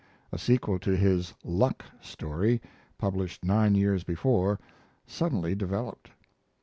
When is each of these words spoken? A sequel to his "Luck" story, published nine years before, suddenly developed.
A 0.31 0.37
sequel 0.39 0.79
to 0.79 0.97
his 0.97 1.35
"Luck" 1.43 1.85
story, 2.01 2.59
published 2.97 3.45
nine 3.45 3.75
years 3.75 4.03
before, 4.03 4.59
suddenly 5.05 5.53
developed. 5.53 6.09